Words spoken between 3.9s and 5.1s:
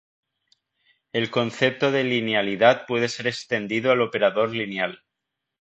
al operador lineal.